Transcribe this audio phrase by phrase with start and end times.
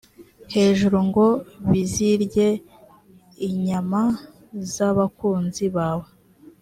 [0.55, 1.25] hejuru ngo
[1.69, 2.47] bizirye
[3.47, 4.01] inyama
[4.71, 6.09] z abakunzi bawe